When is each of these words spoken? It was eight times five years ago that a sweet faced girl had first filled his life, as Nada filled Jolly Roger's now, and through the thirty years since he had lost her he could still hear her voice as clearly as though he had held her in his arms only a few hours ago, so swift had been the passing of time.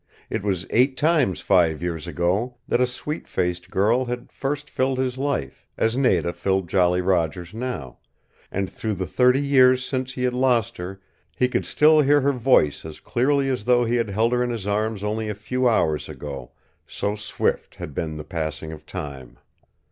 It 0.31 0.41
was 0.41 0.65
eight 0.71 0.97
times 0.97 1.41
five 1.41 1.83
years 1.83 2.07
ago 2.07 2.57
that 2.67 2.81
a 2.81 2.87
sweet 2.87 3.27
faced 3.27 3.69
girl 3.69 4.05
had 4.05 4.31
first 4.31 4.67
filled 4.67 4.97
his 4.97 5.15
life, 5.15 5.67
as 5.77 5.95
Nada 5.95 6.33
filled 6.33 6.67
Jolly 6.67 7.01
Roger's 7.01 7.53
now, 7.53 7.99
and 8.51 8.67
through 8.67 8.95
the 8.95 9.05
thirty 9.05 9.39
years 9.45 9.85
since 9.85 10.13
he 10.13 10.23
had 10.23 10.33
lost 10.33 10.77
her 10.77 10.99
he 11.37 11.47
could 11.47 11.67
still 11.67 12.01
hear 12.01 12.21
her 12.21 12.33
voice 12.33 12.83
as 12.83 12.99
clearly 12.99 13.47
as 13.47 13.65
though 13.65 13.85
he 13.85 13.97
had 13.97 14.09
held 14.09 14.33
her 14.33 14.43
in 14.43 14.49
his 14.49 14.65
arms 14.65 15.03
only 15.03 15.29
a 15.29 15.35
few 15.35 15.69
hours 15.69 16.09
ago, 16.09 16.49
so 16.87 17.13
swift 17.13 17.75
had 17.75 17.93
been 17.93 18.15
the 18.15 18.23
passing 18.23 18.71
of 18.71 18.87
time. 18.87 19.37